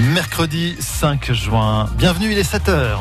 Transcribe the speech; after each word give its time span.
Mercredi 0.00 0.76
5 0.80 1.32
juin. 1.32 1.88
Bienvenue, 1.96 2.32
il 2.32 2.38
est 2.38 2.52
7h. 2.52 2.96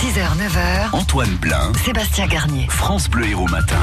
6h, 0.00 0.20
9h. 0.38 0.88
Antoine 0.92 1.34
Blin, 1.36 1.72
Sébastien 1.84 2.26
Garnier. 2.26 2.66
France 2.70 3.08
Bleu 3.10 3.26
Héros 3.28 3.48
Matin. 3.48 3.76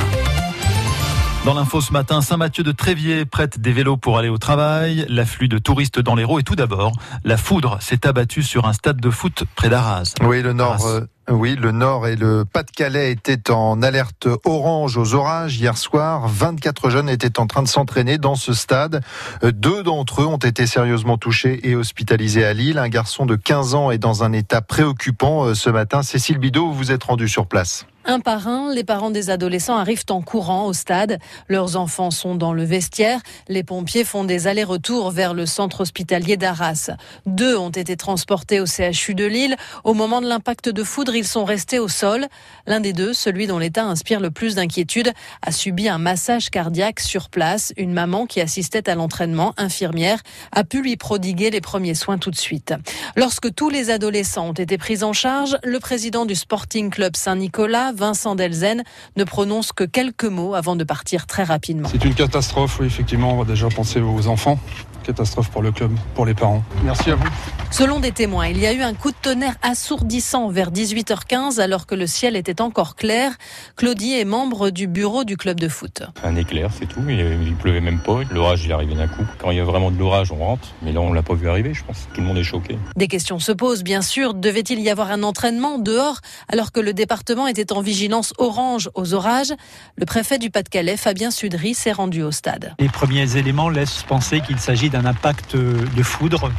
Dans 1.45 1.53
l'info 1.53 1.81
ce 1.81 1.91
matin, 1.91 2.21
Saint-Mathieu 2.21 2.63
de 2.63 2.71
Tréviers 2.71 3.25
prête 3.25 3.59
des 3.59 3.73
vélos 3.73 3.97
pour 3.97 4.17
aller 4.17 4.29
au 4.29 4.37
travail, 4.37 5.05
l'afflux 5.09 5.49
de 5.49 5.57
touristes 5.57 5.99
dans 5.99 6.15
l'Hérault 6.15 6.39
et 6.39 6.43
tout 6.43 6.55
d'abord, 6.55 6.93
la 7.25 7.35
foudre 7.35 7.77
s'est 7.81 8.07
abattue 8.07 8.43
sur 8.43 8.65
un 8.65 8.71
stade 8.71 9.01
de 9.01 9.09
foot 9.09 9.43
près 9.55 9.67
d'Arras. 9.67 10.13
Oui, 10.23 10.41
le 10.41 10.53
nord, 10.53 10.75
Arras. 10.75 10.87
euh, 10.89 11.01
oui, 11.29 11.55
le 11.55 11.71
Nord 11.71 12.07
et 12.07 12.17
le 12.17 12.43
Pas-de-Calais 12.43 13.11
étaient 13.11 13.49
en 13.49 13.81
alerte 13.81 14.27
orange 14.43 14.97
aux 14.97 15.13
orages 15.13 15.57
hier 15.57 15.77
soir. 15.77 16.27
24 16.27 16.89
jeunes 16.89 17.09
étaient 17.09 17.39
en 17.39 17.47
train 17.47 17.63
de 17.63 17.67
s'entraîner 17.67 18.17
dans 18.17 18.35
ce 18.35 18.53
stade. 18.53 19.01
Deux 19.41 19.83
d'entre 19.83 20.23
eux 20.23 20.25
ont 20.25 20.37
été 20.37 20.67
sérieusement 20.67 21.17
touchés 21.17 21.67
et 21.69 21.75
hospitalisés 21.75 22.43
à 22.43 22.53
Lille. 22.53 22.77
Un 22.77 22.89
garçon 22.89 23.25
de 23.25 23.37
15 23.37 23.73
ans 23.73 23.89
est 23.89 23.97
dans 23.97 24.23
un 24.25 24.33
état 24.33 24.61
préoccupant 24.61 25.45
euh, 25.45 25.55
ce 25.55 25.69
matin. 25.69 26.03
Cécile 26.03 26.39
Bidot, 26.39 26.67
vous 26.67 26.73
vous 26.73 26.91
êtes 26.91 27.05
rendu 27.05 27.29
sur 27.29 27.47
place. 27.47 27.85
Un 28.05 28.19
par 28.19 28.49
un, 28.49 28.73
les 28.73 28.83
parents 28.83 29.11
des 29.11 29.29
adolescents 29.29 29.77
arrivent 29.77 30.03
en 30.09 30.21
courant 30.21 30.65
au 30.65 30.73
stade. 30.73 31.19
Leurs 31.47 31.77
enfants 31.77 32.11
sont 32.11 32.35
dans 32.35 32.51
le 32.51 32.65
vestiaire. 32.65 33.21
Les 33.47 33.63
pompiers 33.63 34.03
font 34.03 34.25
des 34.25 34.47
allers-retours 34.47 35.11
vers 35.11 35.33
le 35.33 35.45
centre 35.45 35.81
hospitalier 35.81 36.35
d'Arras. 36.35 36.91
Deux 37.25 37.55
ont 37.55 37.69
été 37.69 37.95
transportés 37.95 38.59
au 38.59 38.65
CHU 38.65 39.15
de 39.15 39.23
Lille. 39.23 39.55
Au 39.85 39.93
moment 39.93 40.19
de 40.19 40.27
l'impact 40.27 40.67
de 40.67 40.83
foudre, 40.83 41.15
ils 41.15 41.27
sont 41.27 41.45
restés 41.45 41.79
au 41.79 41.87
sol. 41.87 42.27
L'un 42.67 42.81
des 42.81 42.91
deux, 42.91 43.13
celui 43.13 43.47
dont 43.47 43.57
l'état 43.57 43.85
inspire 43.85 44.19
le 44.19 44.31
plus 44.31 44.55
d'inquiétude, 44.55 45.13
a 45.41 45.53
subi 45.53 45.87
un 45.87 45.97
massage 45.97 46.49
cardiaque 46.49 46.99
sur 46.99 47.29
place. 47.29 47.71
Une 47.77 47.93
maman 47.93 48.25
qui 48.25 48.41
assistait 48.41 48.89
à 48.89 48.95
l'entraînement, 48.95 49.53
infirmière, 49.55 50.19
a 50.51 50.65
pu 50.65 50.81
lui 50.81 50.97
prodiguer 50.97 51.51
les 51.51 51.61
premiers 51.61 51.95
soins 51.95 52.17
tout 52.17 52.31
de 52.31 52.35
suite. 52.35 52.73
Lorsque 53.15 53.53
tous 53.53 53.69
les 53.69 53.91
adolescents 53.91 54.49
ont 54.49 54.53
été 54.53 54.77
pris 54.77 55.03
en 55.03 55.13
charge, 55.13 55.57
le 55.63 55.79
président 55.79 56.25
du 56.25 56.35
Sporting 56.35 56.89
Club 56.89 57.15
Saint-Nicolas, 57.15 57.92
Vincent 57.93 58.35
Delzen, 58.35 58.83
ne 59.15 59.23
prononce 59.23 59.71
que 59.71 59.83
quelques 59.83 60.25
mots 60.25 60.55
avant 60.55 60.75
de 60.75 60.83
partir 60.83 61.27
très 61.27 61.43
rapidement. 61.43 61.89
C'est 61.91 62.05
une 62.05 62.15
catastrophe, 62.15 62.79
oui, 62.79 62.87
effectivement. 62.87 63.33
On 63.33 63.37
va 63.37 63.45
déjà 63.45 63.67
penser 63.69 63.99
aux 64.01 64.27
enfants. 64.27 64.59
Catastrophe 65.03 65.49
pour 65.49 65.61
le 65.61 65.73
club, 65.73 65.91
pour 66.15 66.25
les 66.25 66.33
parents. 66.33 66.63
Merci 66.83 67.11
à 67.11 67.15
vous. 67.15 67.27
Selon 67.71 67.99
des 67.99 68.11
témoins, 68.13 68.47
il 68.47 68.57
y 68.57 68.65
a 68.65 68.71
eu 68.71 68.81
un 68.81 68.93
coup 68.93 69.11
de 69.11 69.15
tonnerre 69.21 69.55
assourdissant 69.61 70.47
vers 70.47 70.71
18h15 70.71 71.59
alors 71.59 71.87
que 71.87 71.95
le 71.95 72.07
ciel 72.07 72.37
était 72.37 72.61
encore 72.61 72.95
clair. 72.95 73.33
Claudie 73.75 74.13
est 74.13 74.23
membre 74.25 74.69
du 74.69 74.87
bureau 74.87 75.25
du 75.25 75.35
club 75.35 75.59
de 75.59 75.67
foot. 75.67 76.03
Un 76.23 76.37
éclair, 76.37 76.69
c'est 76.71 76.85
tout. 76.85 77.01
Il, 77.09 77.19
il 77.19 77.55
pleuvait 77.55 77.81
même 77.81 77.99
pas. 77.99 78.19
L'orage, 78.31 78.63
il 78.63 78.71
est 78.71 78.73
arrivé 78.73 78.95
d'un 78.95 79.07
coup. 79.07 79.25
Quand 79.39 79.51
il 79.51 79.57
y 79.57 79.59
a 79.59 79.65
vraiment 79.65 79.91
de 79.91 79.97
l'orage, 79.97 80.31
on 80.31 80.37
rentre. 80.37 80.69
Mais 80.83 80.93
là, 80.93 81.01
on 81.01 81.11
l'a 81.11 81.23
pas 81.23 81.33
vu 81.33 81.49
arriver, 81.49 81.73
je 81.73 81.83
pense. 81.83 82.07
Tout 82.13 82.21
le 82.21 82.27
monde 82.27 82.37
est 82.37 82.43
choqué. 82.43 82.77
Des 82.95 83.07
questions 83.09 83.39
se 83.39 83.51
posent, 83.51 83.83
bien 83.83 84.01
sûr. 84.01 84.33
Devait-il 84.35 84.79
y 84.79 84.89
avoir 84.89 85.11
un 85.11 85.23
entraînement 85.23 85.79
dehors 85.79 86.19
alors 86.47 86.71
que 86.71 86.79
le 86.79 86.93
département 86.93 87.47
était 87.47 87.73
en 87.73 87.81
vigilance 87.83 88.33
orange 88.37 88.89
aux 88.95 89.13
orages 89.13 89.53
Le 89.97 90.05
préfet 90.05 90.39
du 90.39 90.49
Pas-de-Calais, 90.49 90.97
Fabien 90.97 91.29
Sudry, 91.29 91.75
s'est 91.75 91.91
rendu 91.91 92.23
au 92.23 92.31
stade. 92.31 92.73
Les 92.79 92.89
premiers 92.89 93.37
éléments 93.37 93.69
laissent 93.69 94.03
penser 94.03 94.41
qu'il 94.41 94.59
s'agit 94.59 94.89
d'un 94.89 95.05
impact 95.05 95.55
de 95.55 96.03
foudre 96.03 96.51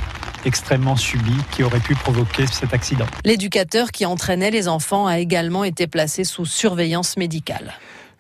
extrêmement 0.45 0.97
subi 0.97 1.35
qui 1.51 1.63
aurait 1.63 1.81
pu 1.81 1.95
provoquer 1.95 2.47
cet 2.47 2.75
accident. 2.75 3.07
L'éducateur 3.25 3.91
qui 3.91 4.07
entraînait 4.07 4.51
les 4.51 4.69
enfants 4.69 5.07
a 5.07 5.19
également 5.19 5.65
été 5.65 5.87
placé 5.87 6.25
sous 6.25 6.47
surveillance 6.47 7.17
médicale. 7.17 7.73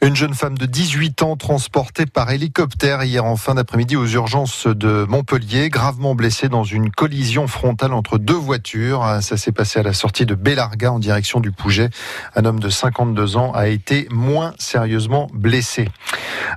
Une 0.02 0.16
jeune 0.16 0.34
femme 0.34 0.58
de 0.58 0.66
18 0.66 1.22
ans 1.22 1.36
transportée 1.36 2.04
par 2.04 2.30
hélicoptère 2.30 3.02
hier 3.04 3.24
en 3.24 3.36
fin 3.36 3.54
d'après-midi 3.54 3.96
aux 3.96 4.06
urgences 4.06 4.66
de 4.66 5.06
Montpellier, 5.08 5.70
gravement 5.70 6.14
blessée 6.14 6.48
dans 6.48 6.64
une 6.64 6.90
collision 6.90 7.46
frontale 7.46 7.94
entre 7.94 8.18
deux 8.18 8.34
voitures. 8.34 9.06
Ça 9.22 9.36
s'est 9.36 9.52
passé 9.52 9.80
à 9.80 9.82
la 9.82 9.94
sortie 9.94 10.26
de 10.26 10.34
Bellarga 10.34 10.92
en 10.92 10.98
direction 10.98 11.40
du 11.40 11.52
Pouget. 11.52 11.88
Un 12.36 12.44
homme 12.44 12.60
de 12.60 12.68
52 12.68 13.36
ans 13.36 13.52
a 13.52 13.68
été 13.68 14.06
moins 14.10 14.52
sérieusement 14.58 15.28
blessé. 15.32 15.88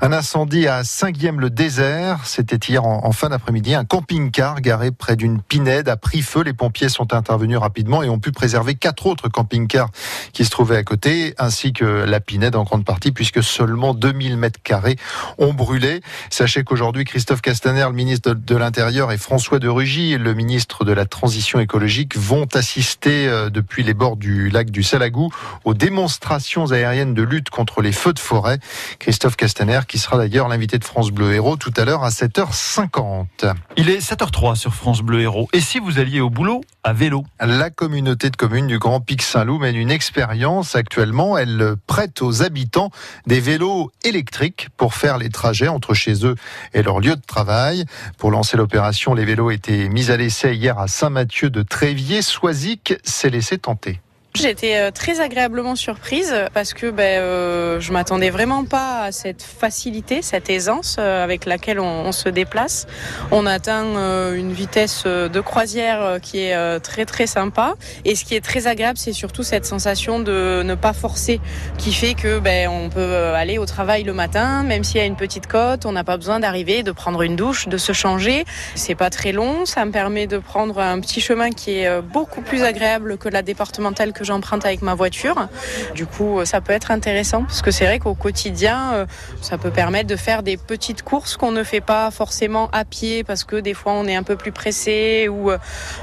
Un 0.02 0.12
incendie 0.12 0.68
à 0.68 0.84
Saint-Guillaume-le-Désert, 0.84 2.26
c'était 2.26 2.60
hier 2.68 2.86
en, 2.86 3.12
fin 3.14 3.30
d'après-midi. 3.30 3.76
Un 3.76 3.86
camping-car 3.86 4.62
garé 4.62 4.92
près 4.92 5.16
d'une 5.16 5.42
pinède 5.42 5.90
a 5.90 5.96
pris 5.96 6.22
feu. 6.22 6.44
Les 6.44 6.54
pompiers 6.54 6.90
sont 6.90 7.14
intervenus 7.14 7.58
rapidement 7.58 8.04
et 8.04 8.10
ont 8.10 8.20
pu 8.20 8.32
préserver 8.32 8.76
quatre 8.76 9.06
autres 9.06 9.30
camping-cars 9.30 9.90
qui 10.34 10.44
se 10.44 10.50
trouvaient 10.50 10.78
à 10.78 10.84
côté, 10.84 11.34
ainsi 11.38 11.72
que 11.74 11.86
la 11.86 12.20
pinède 12.20 12.56
en 12.56 12.64
grande 12.64 12.86
partie, 12.86 13.12
seulement 13.42 13.94
2000 13.94 14.38
mètres 14.38 14.60
carrés 14.64 14.98
ont 15.38 15.54
brûlé. 15.54 16.02
Sachez 16.30 16.64
qu'aujourd'hui, 16.64 17.06
Christophe 17.06 17.42
Castaner, 17.42 17.86
le 17.88 17.94
ministre 17.94 18.34
de, 18.34 18.34
de 18.36 18.56
l'Intérieur, 18.56 19.12
et 19.12 19.18
François 19.18 19.60
de 19.60 19.68
Rugy, 19.68 20.18
le 20.18 20.34
ministre 20.34 20.84
de 20.84 20.92
la 20.92 21.06
Transition 21.06 21.60
écologique, 21.60 22.18
vont 22.18 22.48
assister 22.54 23.28
euh, 23.28 23.50
depuis 23.50 23.84
les 23.84 23.94
bords 23.94 24.18
du 24.18 24.50
lac 24.50 24.72
du 24.72 24.84
Salagou 24.84 25.32
aux 25.66 25.74
démonstrations 25.74 26.72
aériennes 26.72 27.14
de 27.14 27.24
lutte 27.24 27.50
contre 27.50 27.82
les 27.82 27.92
feux 27.92 28.14
de 28.14 28.20
forêt. 28.20 28.60
Christophe 29.00 29.36
Castaner, 29.36 29.82
qui 29.88 30.00
sera 30.00 30.18
d'ailleurs 30.18 30.48
l'invité 30.48 30.78
de 30.78 30.84
France 30.84 31.12
Bleu 31.12 31.34
Héros 31.34 31.58
tout 31.58 31.74
à 31.78 31.86
l'heure 31.86 32.04
à 32.04 32.10
7h50. 32.10 33.54
Il 33.76 33.90
est 33.90 34.00
7h03 34.00 34.56
sur 34.56 34.74
France 34.74 35.02
Bleu 35.02 35.22
Héros. 35.22 35.48
Et 35.54 35.62
si 35.62 35.80
vous 35.80 36.00
alliez 36.00 36.20
au 36.20 36.30
boulot 36.30 36.62
à 36.84 36.94
vélo? 36.94 37.26
La 37.40 37.70
communauté 37.70 38.30
de 38.30 38.36
communes 38.36 38.68
du 38.68 38.80
Grand 38.80 39.02
Pic 39.02 39.22
Saint-Loup 39.22 39.60
mène 39.60 39.76
une 39.76 39.92
expérience 39.92 40.76
actuellement. 40.76 41.38
Elle 41.38 41.76
prête 41.86 42.22
aux 42.22 42.44
habitants 42.44 42.92
des 43.26 43.40
vélos 43.40 43.92
électriques 44.04 44.70
pour 44.78 44.94
faire 44.94 45.18
les 45.18 45.30
trajets 45.30 45.68
entre 45.68 45.94
chez 45.94 46.26
eux 46.26 46.36
et 46.74 46.84
leur 46.84 47.00
lieu 47.00 47.16
de 47.16 47.22
travail. 47.26 47.86
Pour 48.18 48.32
lancer 48.32 48.58
l'opération, 48.58 49.14
les 49.14 49.26
vélos 49.26 49.52
étaient 49.52 49.90
mis 49.90 50.12
à 50.12 50.18
l'essai 50.18 50.56
hier 50.56 50.78
à 50.80 50.88
Saint-Mathieu 50.88 51.50
de 51.50 51.64
Tréviers. 51.64 52.22
Soisic 52.22 52.96
s'est 53.04 53.30
laissé 53.30 53.58
tenter. 53.58 54.00
Été 54.46 54.78
euh, 54.78 54.92
très 54.92 55.20
agréablement 55.20 55.76
surprise 55.76 56.34
parce 56.54 56.74
que 56.74 56.92
ben, 56.92 57.20
euh, 57.20 57.80
je 57.80 57.92
m'attendais 57.92 58.30
vraiment 58.30 58.66
pas 58.66 59.04
à 59.04 59.12
cette 59.12 59.42
facilité, 59.42 60.22
cette 60.22 60.50
aisance 60.50 60.98
euh, 61.00 61.24
avec 61.24 61.46
laquelle 61.46 61.80
on, 61.80 62.12
se 62.12 62.30
déplace. 62.30 62.88
On 63.32 63.46
atteint 63.46 63.84
euh, 63.84 64.36
une 64.36 64.54
vitesse 64.54 65.06
de 65.06 65.40
croisière 65.42 66.20
qui 66.22 66.40
est 66.40 66.80
très 66.80 67.06
très 67.06 67.28
sympa 67.28 67.76
et 68.06 68.16
ce 68.16 68.26
qui 68.26 68.36
est 68.36 68.42
très 68.42 68.68
agréable, 68.68 68.98
c'est 68.98 69.14
surtout 69.14 69.44
cette 69.44 69.66
sensation 69.66 70.20
de 70.20 70.62
ne 70.64 70.76
pas 70.76 70.94
forcer, 70.94 71.42
qui 71.78 71.92
fait 71.92 72.14
que 72.14 72.40
ben, 72.40 72.70
on 72.70 72.90
peut 72.90 73.16
aller 73.34 73.58
au 73.58 73.66
travail 73.66 74.04
le 74.04 74.14
matin, 74.14 74.64
même 74.64 74.84
s'il 74.84 74.98
y 74.98 75.04
a 75.04 75.06
une 75.06 75.16
petite 75.16 75.48
côte, 75.48 75.86
on 75.86 75.92
n'a 75.92 76.04
pas 76.04 76.18
besoin 76.18 76.40
d'arriver, 76.40 76.84
de 76.84 76.92
prendre 76.92 77.22
une 77.24 77.36
douche, 77.36 77.68
de 77.68 77.78
se 77.78 77.92
changer. 77.92 78.46
C'est 78.76 78.96
pas 78.96 79.10
très 79.10 79.32
long, 79.32 79.66
ça 79.66 79.84
me 79.86 79.92
permet 79.92 80.28
de 80.28 80.38
prendre 80.38 80.80
un 80.80 81.00
petit 81.00 81.22
chemin 81.22 81.50
qui 81.52 81.80
est 81.80 82.02
beaucoup 82.02 82.42
plus 82.42 82.64
agréable 82.64 83.18
que 83.18 83.30
la 83.30 83.42
départementale 83.42 84.14
que 84.14 84.24
j'emprunte 84.28 84.66
avec 84.66 84.82
ma 84.82 84.94
voiture. 84.94 85.48
Du 85.96 86.06
coup, 86.06 86.46
ça 86.46 86.62
peut 86.62 86.74
être 86.74 86.92
intéressant 86.92 87.44
parce 87.44 87.62
que 87.62 87.72
c'est 87.72 87.86
vrai 87.86 88.00
qu'au 88.00 88.14
quotidien, 88.14 88.94
euh, 88.94 89.06
ça 89.42 89.58
peut 89.58 89.72
permettre 89.72 90.08
de 90.08 90.16
faire 90.16 90.44
des 90.44 90.58
petites 90.58 91.02
courses 91.02 91.38
qu'on 91.38 91.52
ne 91.52 91.64
fait 91.64 91.82
pas 91.82 92.12
forcément 92.12 92.70
à 92.72 92.86
pied 92.86 93.24
parce 93.24 93.44
que 93.44 93.56
des 93.56 93.74
fois 93.74 93.94
on 93.94 94.06
est 94.06 94.16
un 94.16 94.24
peu 94.24 94.36
plus 94.36 94.52
pressé 94.52 95.28
ou 95.30 95.52
euh, 95.52 95.58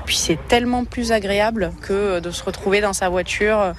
puis 0.06 0.16
c'est 0.16 0.38
tellement 0.48 0.84
plus 0.84 1.12
agréable 1.12 1.72
que 1.82 2.20
de 2.20 2.30
se 2.30 2.42
retrouver 2.42 2.80
dans 2.80 2.92
sa 2.92 3.08
voiture 3.08 3.74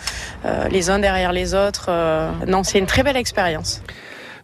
euh, 0.46 0.68
les 0.70 0.90
uns 0.90 1.00
derrière 1.00 1.32
les 1.32 1.54
autres. 1.54 1.88
Euh, 1.90 2.32
non, 2.48 2.64
c'est 2.64 2.80
une 2.80 2.86
très 2.86 3.04
belle 3.04 3.18
expérience. 3.18 3.82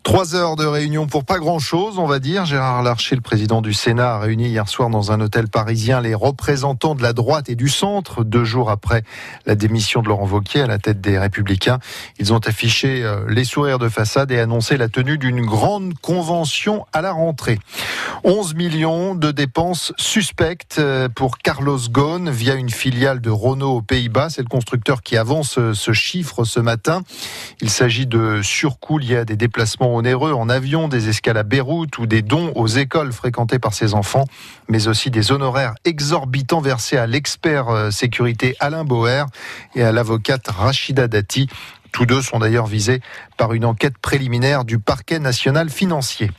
Trois 0.03 0.34
heures 0.35 0.56
de 0.56 0.66
réunion 0.66 1.06
pour 1.06 1.25
pas 1.25 1.38
grand-chose, 1.38 2.00
on 2.00 2.07
va 2.07 2.17
dire. 2.17 2.44
Gérard 2.44 2.81
Larcher, 2.81 3.16
le 3.16 3.22
président 3.22 3.62
du 3.62 3.72
Sénat, 3.72 4.16
a 4.16 4.19
réuni 4.19 4.47
hier 4.47 4.67
soir 4.67 4.89
dans 4.89 5.12
un 5.12 5.22
hôtel 5.22 5.47
parisien 5.47 6.01
les 6.01 6.16
représentants 6.16 6.95
de 6.95 7.03
la 7.03 7.13
droite 7.13 7.50
et 7.50 7.56
du 7.56 7.69
centre, 7.69 8.23
deux 8.23 8.44
jours 8.44 8.72
après 8.72 9.03
la 9.45 9.53
démission 9.53 10.01
de 10.01 10.07
Laurent 10.07 10.28
Wauquiez 10.28 10.62
à 10.62 10.67
la 10.67 10.79
tête 10.79 11.01
des 11.01 11.19
Républicains. 11.19 11.78
Ils 12.17 12.34
ont 12.34 12.39
affiché 12.39 13.03
euh, 13.03 13.25
les 13.29 13.44
sourires 13.44 13.78
de 13.78 13.89
façade 13.89 14.31
et 14.31 14.39
annoncé 14.39 14.75
la 14.75 14.89
tenue 14.89 15.19
d'une 15.19 15.45
grande 15.45 15.94
convention 16.00 16.88
à 16.94 17.01
la 17.01 17.12
rentrée. 17.12 17.59
11 18.24 18.56
millions 18.56 19.13
de 19.13 19.31
dépenses 19.31 19.94
suspectes 19.98 20.77
euh, 20.80 21.09
pour 21.09 21.38
Carlos 21.38 21.80
Ghosn 21.89 22.31
via 22.31 22.56
une 22.56 22.71
filiale 22.71 23.21
de 23.21 23.30
Renault 23.30 23.77
aux 23.77 23.81
Pays-Bas. 23.83 24.31
C'est 24.31 24.42
le 24.42 24.48
constructeur 24.48 25.03
qui 25.03 25.15
avance 25.15 25.59
ce 25.74 25.94
chiffre 25.94 26.44
ce 26.44 26.59
matin. 26.59 27.03
Il 27.62 27.69
s'agit 27.69 28.07
de 28.07 28.42
surcoûts 28.42 28.98
liés 28.98 29.18
à 29.18 29.25
des 29.25 29.36
déplacements 29.36 29.90
onéreux 29.95 30.33
en 30.33 30.49
avion, 30.49 30.88
des 30.88 31.09
escales 31.09 31.38
à 31.38 31.43
Beyrouth 31.43 31.97
ou 31.97 32.05
des 32.05 32.21
dons 32.21 32.51
aux 32.55 32.67
écoles 32.67 33.11
fréquentées 33.11 33.59
par 33.59 33.73
ses 33.73 33.93
enfants, 33.93 34.25
mais 34.67 34.88
aussi 34.88 35.11
des 35.11 35.31
honoraires 35.31 35.75
exorbitants 35.85 36.61
versés 36.61 36.97
à 36.97 37.07
l'expert 37.07 37.69
euh, 37.69 37.91
sécurité 37.91 38.55
Alain 38.59 38.83
Boer 38.83 39.25
et 39.75 39.83
à 39.83 39.91
l'avocate 39.91 40.47
Rachida 40.47 41.07
Dati. 41.07 41.47
Tous 41.91 42.05
deux 42.05 42.21
sont 42.21 42.39
d'ailleurs 42.39 42.67
visés 42.67 43.01
par 43.38 43.53
une 43.53 43.65
enquête 43.65 43.97
préliminaire 43.97 44.65
du 44.65 44.79
parquet 44.79 45.19
national 45.19 45.69
financier. 45.69 46.31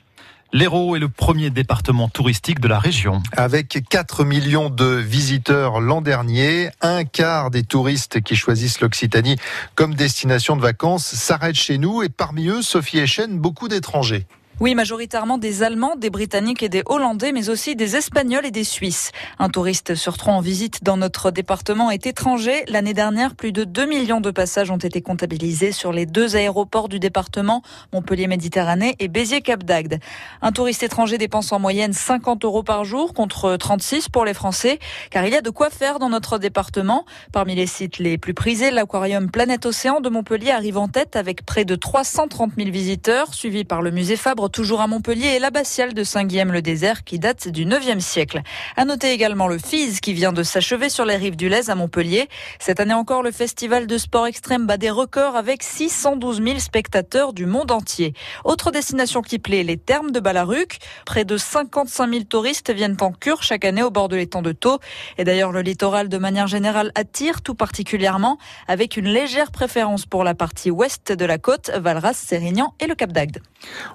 L'Hérault 0.54 0.96
est 0.96 0.98
le 0.98 1.08
premier 1.08 1.48
département 1.48 2.08
touristique 2.08 2.60
de 2.60 2.68
la 2.68 2.78
région. 2.78 3.22
Avec 3.34 3.84
4 3.88 4.22
millions 4.22 4.68
de 4.68 4.84
visiteurs 4.84 5.80
l'an 5.80 6.02
dernier, 6.02 6.68
un 6.82 7.04
quart 7.04 7.50
des 7.50 7.62
touristes 7.62 8.20
qui 8.20 8.36
choisissent 8.36 8.82
l'Occitanie 8.82 9.36
comme 9.76 9.94
destination 9.94 10.54
de 10.54 10.60
vacances 10.60 11.06
s'arrêtent 11.06 11.54
chez 11.54 11.78
nous 11.78 12.02
et 12.02 12.10
parmi 12.10 12.48
eux, 12.48 12.60
Sophie 12.60 12.98
Echen, 12.98 13.38
beaucoup 13.38 13.68
d'étrangers. 13.68 14.26
Oui, 14.60 14.74
majoritairement 14.74 15.38
des 15.38 15.62
Allemands, 15.62 15.96
des 15.96 16.10
Britanniques 16.10 16.62
et 16.62 16.68
des 16.68 16.82
Hollandais, 16.86 17.32
mais 17.32 17.48
aussi 17.48 17.74
des 17.74 17.96
Espagnols 17.96 18.46
et 18.46 18.50
des 18.50 18.64
Suisses. 18.64 19.10
Un 19.38 19.48
touriste 19.48 19.94
sur 19.94 20.16
trois 20.16 20.34
en 20.34 20.40
visite 20.40 20.84
dans 20.84 20.96
notre 20.96 21.30
département 21.30 21.90
est 21.90 22.06
étranger. 22.06 22.62
L'année 22.68 22.92
dernière, 22.92 23.34
plus 23.34 23.50
de 23.50 23.64
2 23.64 23.86
millions 23.86 24.20
de 24.20 24.30
passages 24.30 24.70
ont 24.70 24.76
été 24.76 25.00
comptabilisés 25.00 25.72
sur 25.72 25.90
les 25.90 26.06
deux 26.06 26.36
aéroports 26.36 26.88
du 26.88 27.00
département, 27.00 27.62
Montpellier-Méditerranée 27.92 28.94
et 29.00 29.08
Béziers-Cap 29.08 29.64
d'Agde. 29.64 29.98
Un 30.42 30.52
touriste 30.52 30.82
étranger 30.82 31.18
dépense 31.18 31.50
en 31.50 31.58
moyenne 31.58 31.94
50 31.94 32.44
euros 32.44 32.62
par 32.62 32.84
jour 32.84 33.14
contre 33.14 33.56
36 33.56 34.10
pour 34.10 34.24
les 34.24 34.34
Français, 34.34 34.78
car 35.10 35.26
il 35.26 35.32
y 35.32 35.36
a 35.36 35.40
de 35.40 35.50
quoi 35.50 35.70
faire 35.70 35.98
dans 35.98 36.10
notre 36.10 36.38
département. 36.38 37.04
Parmi 37.32 37.54
les 37.54 37.66
sites 37.66 37.98
les 37.98 38.18
plus 38.18 38.34
prisés, 38.34 38.70
l'aquarium 38.70 39.30
Planète 39.30 39.66
Océan 39.66 40.00
de 40.00 40.10
Montpellier 40.10 40.50
arrive 40.50 40.78
en 40.78 40.88
tête 40.88 41.16
avec 41.16 41.44
près 41.44 41.64
de 41.64 41.74
330 41.74 42.52
000 42.56 42.70
visiteurs, 42.70 43.34
suivi 43.34 43.64
par 43.64 43.82
le 43.82 43.90
musée 43.90 44.16
Fabre 44.16 44.41
toujours 44.48 44.80
à 44.80 44.86
Montpellier 44.86 45.28
et 45.28 45.38
l'abbatiale 45.38 45.94
de 45.94 46.04
Saint-Guillaume-le-Désert 46.04 47.04
qui 47.04 47.18
date 47.18 47.48
du 47.48 47.66
9e 47.66 48.00
siècle. 48.00 48.42
À 48.76 48.84
noter 48.84 49.12
également 49.12 49.48
le 49.48 49.58
FIS 49.58 50.00
qui 50.00 50.12
vient 50.12 50.32
de 50.32 50.42
s'achever 50.42 50.88
sur 50.88 51.04
les 51.04 51.16
rives 51.16 51.36
du 51.36 51.48
Lez 51.48 51.70
à 51.70 51.74
Montpellier. 51.74 52.28
Cette 52.58 52.80
année 52.80 52.94
encore, 52.94 53.22
le 53.22 53.30
festival 53.30 53.86
de 53.86 53.98
sport 53.98 54.26
extrême 54.26 54.66
bat 54.66 54.76
des 54.76 54.90
records 54.90 55.36
avec 55.36 55.62
612 55.62 56.42
000 56.42 56.58
spectateurs 56.58 57.32
du 57.32 57.46
monde 57.46 57.70
entier. 57.70 58.14
Autre 58.44 58.70
destination 58.70 59.22
qui 59.22 59.38
plaît, 59.38 59.62
les 59.62 59.76
thermes 59.76 60.10
de 60.10 60.20
Balaruc. 60.20 60.78
Près 61.04 61.24
de 61.24 61.36
55 61.36 62.10
000 62.10 62.24
touristes 62.24 62.72
viennent 62.72 62.96
en 63.00 63.12
cure 63.12 63.42
chaque 63.42 63.64
année 63.64 63.82
au 63.82 63.90
bord 63.90 64.08
de 64.08 64.16
l'étang 64.16 64.42
de 64.42 64.52
Thau. 64.52 64.78
Et 65.18 65.24
d'ailleurs, 65.24 65.52
le 65.52 65.60
littoral 65.60 66.08
de 66.08 66.18
manière 66.18 66.46
générale 66.46 66.92
attire 66.94 67.42
tout 67.42 67.54
particulièrement 67.54 68.38
avec 68.68 68.96
une 68.96 69.08
légère 69.08 69.50
préférence 69.50 70.06
pour 70.06 70.24
la 70.24 70.34
partie 70.34 70.70
ouest 70.70 71.12
de 71.12 71.24
la 71.24 71.38
côte, 71.38 71.70
Valras, 71.70 72.14
Sérignan 72.14 72.74
et 72.80 72.86
le 72.86 72.94
Cap 72.94 73.12
d'Agde. 73.12 73.40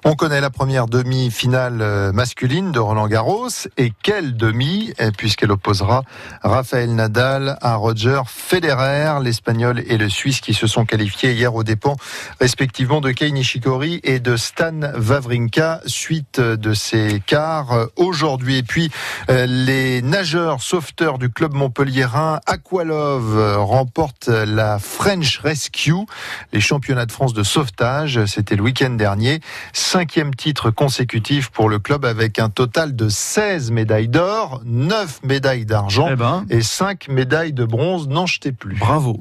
On 0.04 0.14
connaît 0.14 0.37
la 0.40 0.50
première 0.50 0.86
demi-finale 0.86 1.78
euh, 1.80 2.12
masculine 2.12 2.70
de 2.70 2.78
Roland 2.78 3.08
Garros. 3.08 3.48
Et 3.76 3.92
quelle 4.02 4.36
demi, 4.36 4.92
eh, 4.98 5.10
puisqu'elle 5.10 5.50
opposera 5.50 6.02
Rafael 6.42 6.94
Nadal 6.94 7.56
à 7.60 7.74
Roger 7.76 8.20
Federer, 8.26 9.22
l'Espagnol 9.22 9.82
et 9.86 9.96
le 9.96 10.08
Suisse 10.08 10.40
qui 10.40 10.54
se 10.54 10.66
sont 10.66 10.84
qualifiés 10.84 11.32
hier 11.32 11.54
aux 11.54 11.64
dépens 11.64 11.96
respectivement 12.40 13.00
de 13.00 13.10
Kei 13.10 13.32
Nishikori 13.32 14.00
et 14.04 14.20
de 14.20 14.36
Stan 14.36 14.80
Wawrinka 14.96 15.80
suite 15.86 16.40
de 16.40 16.74
ces 16.74 17.20
quarts 17.26 17.88
aujourd'hui. 17.96 18.58
Et 18.58 18.62
puis 18.62 18.90
euh, 19.30 19.46
les 19.46 20.02
nageurs 20.02 20.62
sauveteurs 20.62 21.18
du 21.18 21.30
club 21.30 21.54
montpelliérain 21.54 22.40
Aqualove 22.46 23.56
remportent 23.58 24.28
la 24.28 24.78
French 24.78 25.38
Rescue, 25.38 26.06
les 26.52 26.60
championnats 26.60 27.06
de 27.06 27.12
France 27.12 27.34
de 27.34 27.42
sauvetage. 27.42 28.24
C'était 28.26 28.56
le 28.56 28.62
week-end 28.62 28.90
dernier. 28.90 29.40
Cinquième 29.72 30.27
titre 30.34 30.70
consécutif 30.70 31.50
pour 31.50 31.68
le 31.68 31.78
club 31.78 32.04
avec 32.04 32.38
un 32.38 32.48
total 32.50 32.94
de 32.96 33.08
16 33.08 33.70
médailles 33.70 34.08
d'or, 34.08 34.60
9 34.64 35.20
médailles 35.24 35.64
d'argent 35.66 36.08
Eh 36.10 36.16
ben. 36.16 36.44
et 36.50 36.62
5 36.62 37.08
médailles 37.08 37.52
de 37.52 37.64
bronze. 37.64 38.08
N'en 38.08 38.26
jetez 38.26 38.52
plus. 38.52 38.76
Bravo. 38.78 39.20